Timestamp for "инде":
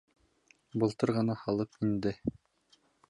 1.89-2.15